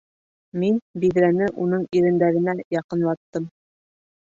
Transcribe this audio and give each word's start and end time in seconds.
Мин 0.63 0.79
биҙрәне 1.03 1.51
уның 1.67 1.85
ирендәренә 2.01 2.57
яҡынлаттым. 2.79 3.49